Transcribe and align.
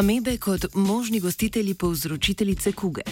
Amebe 0.00 0.36
kot 0.36 0.66
možni 0.74 1.20
gostitelji 1.20 1.74
povzročiteljice 1.74 2.72
kuge. 2.72 3.02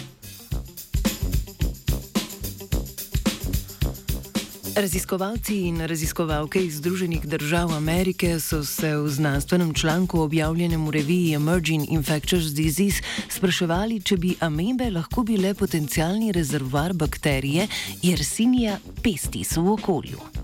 Raziskovalci 4.75 5.59
in 5.67 5.85
raziskovalke 5.85 6.65
iz 6.65 6.77
Združenih 6.77 7.25
držav 7.25 7.75
Amerike 7.75 8.39
so 8.39 8.63
se 8.63 8.95
v 8.97 9.09
znanstvenem 9.09 9.73
članku 9.73 10.21
objavljenem 10.21 10.87
v 10.87 10.91
reviji 10.91 11.33
Emerging 11.33 11.85
Infectious 11.91 12.53
Disease 12.53 13.03
spraševali, 13.29 14.01
če 14.01 14.17
bi 14.17 14.35
amebe 14.39 14.89
lahko 14.89 15.23
bile 15.23 15.53
potencialni 15.53 16.31
rezervoar 16.31 16.93
bakterije 16.93 17.67
Yersinia 18.01 18.79
pestis 19.03 19.57
v 19.57 19.71
okolju. 19.77 20.38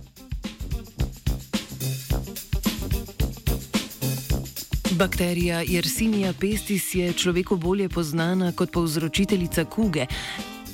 Bakterija 4.91 5.63
Yersinia 5.65 6.33
pestis 6.33 6.95
je 6.95 7.13
človeku 7.13 7.57
bolje 7.57 7.89
poznana 7.89 8.51
kot 8.51 8.71
povzročiteljica 8.71 9.65
kuge, 9.65 10.05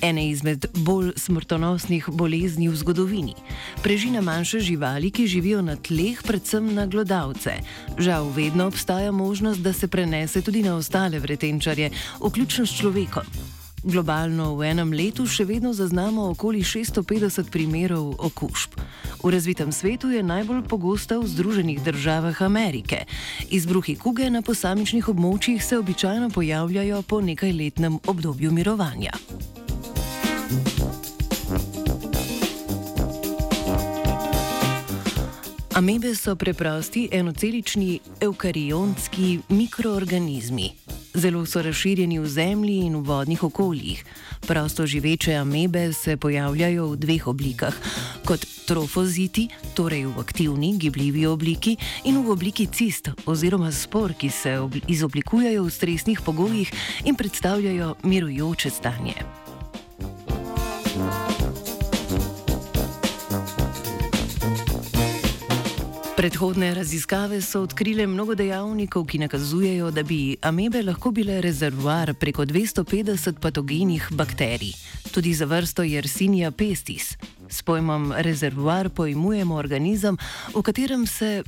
ene 0.02 0.30
izmed 0.30 0.66
bolj 0.74 1.14
smrtonosnih 1.16 2.10
bolezni 2.12 2.68
v 2.70 2.76
zgodovini. 2.76 3.36
Preži 3.84 4.12
na 4.12 4.22
manjše 4.22 4.60
živali, 4.60 5.12
ki 5.12 5.28
živijo 5.28 5.62
na 5.62 5.76
tleh, 5.76 6.20
predvsem 6.24 6.74
na 6.76 6.86
glodavce. 6.86 7.56
Žal, 7.98 8.30
vedno 8.36 8.68
obstaja 8.68 9.12
možnost, 9.12 9.60
da 9.60 9.74
se 9.74 9.88
prenese 9.88 10.42
tudi 10.42 10.64
na 10.64 10.76
ostale 10.76 11.20
vretenčarje, 11.20 11.90
vključno 12.20 12.66
s 12.66 12.78
človekom. 12.78 13.61
Globalno 13.84 14.54
v 14.62 14.70
enem 14.70 14.94
letu 14.94 15.26
še 15.26 15.42
vedno 15.50 15.74
zaznamo 15.74 16.30
okoli 16.36 16.62
650 16.62 17.50
primerov 17.50 18.14
okužb. 18.22 18.78
V 19.26 19.30
razvitem 19.34 19.74
svetu 19.74 20.14
je 20.14 20.22
najbolj 20.22 20.70
pogosta 20.70 21.18
v 21.18 21.26
Združenih 21.26 21.82
državah 21.82 22.38
Amerike. 22.46 23.10
Izbruhi 23.50 23.98
kuge 23.98 24.30
na 24.30 24.46
posamičnih 24.46 25.10
območjih 25.10 25.58
se 25.66 25.82
običajno 25.82 26.30
pojavljajo 26.30 27.02
po 27.02 27.26
nekajletnem 27.26 27.98
obdobju 28.06 28.54
mirovanja. 28.54 29.18
Amebe 35.74 36.14
so 36.14 36.36
preprosti 36.38 37.10
enocelični 37.10 38.00
eukarionski 38.22 39.40
mikroorganizmi. 39.50 41.01
Zelo 41.14 41.46
so 41.46 41.62
razširjeni 41.62 42.20
v 42.20 42.28
zemlji 42.28 42.78
in 42.86 42.96
v 42.96 43.04
vodnih 43.04 43.44
okoljih. 43.44 44.04
Prosto 44.48 44.86
živeče 44.86 45.34
amebe 45.36 45.94
se 45.94 46.18
pojavljajo 46.18 46.88
v 46.88 46.98
dveh 46.98 47.28
oblikah: 47.28 47.76
kot 48.26 48.46
trofoziti, 48.68 49.50
torej 49.76 50.06
v 50.06 50.20
aktivni, 50.20 50.78
gibljivi 50.78 51.26
obliki, 51.26 51.78
in 52.04 52.24
v 52.24 52.32
obliki 52.32 52.68
cist 52.68 53.12
oziroma 53.26 53.72
spor, 53.72 54.14
ki 54.14 54.30
se 54.30 54.56
izoblikujejo 54.88 55.64
v 55.64 55.70
stresnih 55.72 56.22
pogojih 56.22 56.72
in 57.04 57.16
predstavljajo 57.16 57.96
mirujoče 58.04 58.70
stanje. 58.70 59.41
Predhodne 66.16 66.74
raziskave 66.76 67.42
so 67.42 67.62
odkrile 67.64 68.08
mnogo 68.08 68.36
dejavnikov, 68.36 69.06
ki 69.08 69.18
nakazujejo, 69.18 69.92
da 69.92 70.04
bi 70.04 70.36
amebe 70.42 70.82
lahko 70.84 71.12
bile 71.12 71.40
rezervoar 71.42 72.14
preko 72.14 72.44
250 72.46 73.40
patogenih 73.40 74.08
bakterij, 74.12 74.74
tudi 75.12 75.34
za 75.34 75.46
vrsto 75.46 75.84
Yersinia 75.84 76.52
pestis. 76.52 77.16
S 77.50 77.64
pojmom 77.64 78.12
rezervoar 78.18 78.90
pojmujemo 78.90 79.56
organizem, 79.56 80.18
v 80.54 80.62
katerem 80.62 81.08
se 81.08 81.44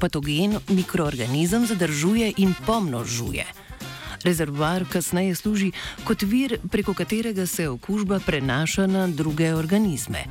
patogen 0.00 0.58
mikroorganizem 0.68 1.66
zadržuje 1.66 2.32
in 2.36 2.54
pomnožuje. 2.66 3.46
Rezervoar 4.24 4.84
kasneje 4.92 5.34
služi 5.34 5.72
kot 6.04 6.22
vir, 6.22 6.58
preko 6.70 6.94
katerega 6.94 7.46
se 7.46 7.68
okužba 7.68 8.20
prenaša 8.26 8.86
na 8.86 9.08
druge 9.08 9.54
organizme. 9.54 10.26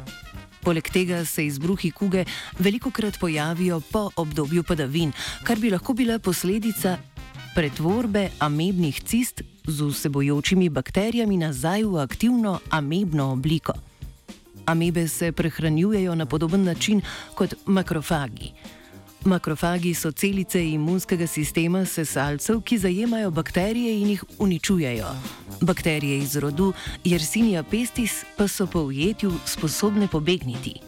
Poleg 0.66 0.88
tega 0.90 1.26
se 1.26 1.44
izbruhi 1.46 1.92
kuge 1.92 2.24
veliko 2.60 2.90
krat 2.92 3.20
pojavijo 3.20 3.80
po 3.92 4.10
obdobju 4.16 4.64
padavin, 4.64 5.12
kar 5.44 5.60
bi 5.62 5.70
lahko 5.70 5.94
bila 5.94 6.20
posledica 6.20 6.98
pretvorbe 7.56 8.30
amebnih 8.40 9.02
cist 9.04 9.44
z 9.68 9.82
vsebojočimi 9.86 10.70
bakterijami 10.70 11.38
nazaj 11.38 11.84
v 11.84 12.02
aktivno 12.02 12.60
amebno 12.70 13.32
obliko. 13.32 13.74
Amebe 14.66 15.08
se 15.08 15.32
prehranjujejo 15.32 16.16
na 16.16 16.26
podoben 16.26 16.64
način 16.64 17.02
kot 17.36 17.54
makrofagi. 17.66 18.52
Makrofagi 19.26 19.94
so 19.94 20.12
celice 20.12 20.70
imunskega 20.70 21.28
sistema 21.28 21.86
sesalcev, 21.86 22.62
ki 22.62 22.78
zajemajo 22.78 23.32
bakterije 23.32 24.02
in 24.02 24.10
jih 24.10 24.24
uničujejo. 24.40 25.16
Bakterije 25.62 26.18
iz 26.18 26.36
rodu 26.36 26.74
Yersinia 27.04 27.64
pestis 27.64 28.24
pa 28.38 28.48
so 28.48 28.68
po 28.68 28.80
ujetju 28.80 29.34
sposobne 29.46 30.08
pobegniti. 30.08 30.80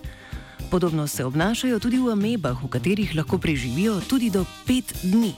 Podobno 0.71 1.07
se 1.07 1.25
obnašajo 1.25 1.79
tudi 1.79 1.97
v 1.97 2.11
amebah, 2.11 2.63
v 2.63 2.67
katerih 2.67 3.15
lahko 3.15 3.37
preživijo 3.37 4.01
tudi 4.09 4.29
do 4.29 4.45
pet 4.67 4.93
dni. 5.03 5.33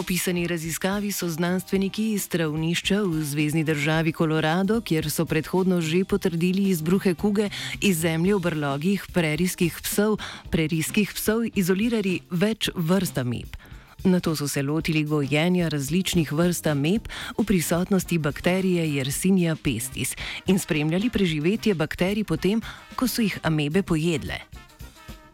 Opisani 0.00 0.46
raziskavi 0.46 1.12
so 1.12 1.28
znanstveniki 1.28 2.12
iz 2.12 2.28
travnišča 2.28 3.02
v 3.04 3.24
zvezdni 3.24 3.64
državi 3.64 4.12
Kolorado, 4.12 4.80
kjer 4.80 5.10
so 5.10 5.26
predhodno 5.28 5.80
že 5.80 6.04
potrdili 6.04 6.70
izbruhe 6.72 7.14
kuge 7.14 7.50
iz 7.80 8.00
zemlje 8.00 8.34
v 8.34 8.40
brlogih 8.40 9.04
prerijskih 9.12 9.76
psov, 9.82 10.16
prerijskih 10.50 11.12
psov 11.12 11.44
izolirali 11.54 12.20
več 12.30 12.70
vrst 12.74 13.20
ameb. 13.20 13.60
Na 14.04 14.20
to 14.20 14.36
so 14.36 14.48
se 14.48 14.62
lotili 14.62 15.04
gojenja 15.04 15.68
različnih 15.68 16.32
vrst 16.32 16.66
ameb 16.66 17.04
v 17.36 17.44
prisotnosti 17.44 18.18
bakterije 18.18 18.88
Yersinia 18.88 19.56
pestis 19.56 20.16
in 20.46 20.58
spremljali 20.58 21.10
preživetje 21.10 21.74
bakterij 21.74 22.24
potem, 22.24 22.64
ko 22.96 23.08
so 23.08 23.20
jih 23.22 23.38
amebe 23.42 23.82
pojedle. 23.82 24.40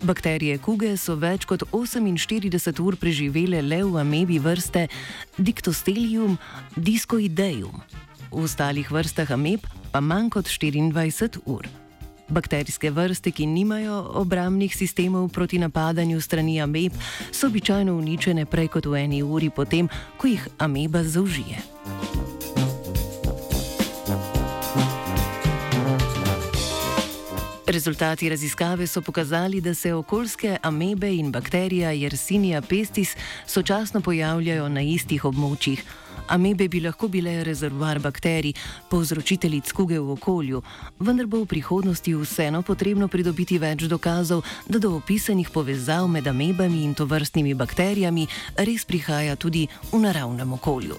Bakterije 0.03 0.59
kuge 0.61 0.91
so 1.01 1.15
več 1.17 1.47
kot 1.49 1.63
48 1.73 2.83
ur 2.85 2.97
preživele 3.01 3.63
le 3.65 3.81
v 3.85 4.01
amebi 4.01 4.37
vrste 4.39 4.89
Dictostelium 5.39 6.37
discoideum, 6.77 7.81
v 8.29 8.45
ostalih 8.45 8.91
vrstah 8.93 9.33
ameb 9.33 9.65
pa 9.93 10.01
manj 10.05 10.31
kot 10.37 10.53
24 10.53 11.41
ur. 11.47 11.65
Bakterijske 12.29 12.91
vrste, 12.91 13.31
ki 13.31 13.47
nimajo 13.47 14.03
obramnih 14.21 14.75
sistemov 14.75 15.31
proti 15.31 15.59
napadanju 15.63 16.21
strani 16.21 16.61
ameb, 16.61 16.93
so 17.31 17.47
običajno 17.47 17.95
uničene 17.95 18.47
prej 18.51 18.69
kot 18.69 18.87
v 18.91 19.05
eni 19.05 19.23
uri 19.23 19.51
potem, 19.51 19.89
ko 20.19 20.27
jih 20.27 20.49
ameba 20.59 21.05
zaužije. 21.07 21.63
Rezultati 27.77 28.29
raziskave 28.29 28.87
so 28.87 29.03
pokazali, 29.03 29.61
da 29.61 29.75
se 29.75 29.95
okoljske 29.95 30.57
amebe 30.63 31.15
in 31.15 31.33
bakterija 31.33 31.91
Yersinia 31.91 32.63
pestis 32.69 33.17
sočasno 33.47 34.01
pojavljajo 34.01 34.69
na 34.69 34.81
istih 34.81 35.25
območjih. 35.25 35.83
Amebe 36.29 36.69
bi 36.69 36.81
lahko 36.81 37.09
bile 37.09 37.45
rezervoar 37.45 37.99
bakterij, 38.01 38.55
povzročiteljic 38.89 39.73
kuge 39.73 39.99
v 40.01 40.11
okolju, 40.17 40.63
vendar 40.99 41.27
bo 41.27 41.43
v 41.43 41.47
prihodnosti 41.53 42.15
vseeno 42.15 42.63
potrebno 42.63 43.09
pridobiti 43.13 43.59
več 43.59 43.85
dokazov, 43.93 44.41
da 44.69 44.79
do 44.79 44.97
opisanih 44.97 45.51
povezav 45.53 46.09
med 46.09 46.27
amebami 46.27 46.81
in 46.85 46.95
tovrstnimi 46.95 47.53
bakterijami 47.55 48.25
res 48.57 48.89
prihaja 48.89 49.37
tudi 49.37 49.69
v 49.93 50.01
naravnem 50.01 50.57
okolju. 50.57 50.97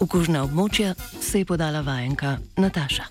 V 0.00 0.06
kužna 0.08 0.40
območja 0.46 0.94
se 1.20 1.42
je 1.42 1.44
podala 1.44 1.82
vajenka 1.84 2.38
Nataša. 2.56 3.04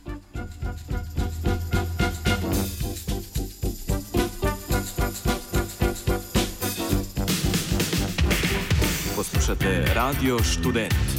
Poslušate 9.15 9.93
Radio 9.93 10.41
Student. 10.43 11.18